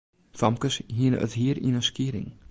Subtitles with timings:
[0.39, 2.29] Famkes hiene it hier yn in skieding.